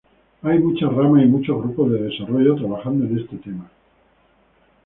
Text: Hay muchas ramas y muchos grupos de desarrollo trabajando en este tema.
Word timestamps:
Hay 0.41 0.57
muchas 0.57 0.91
ramas 0.95 1.21
y 1.23 1.27
muchos 1.27 1.59
grupos 1.61 1.91
de 1.91 2.01
desarrollo 2.01 2.55
trabajando 2.55 3.05
en 3.05 3.19
este 3.19 3.37
tema. 3.37 3.69